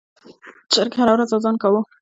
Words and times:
چرګ 0.73 0.91
هره 0.99 1.11
ورځ 1.15 1.29
اذان 1.37 1.55
کاوه. 1.61 1.81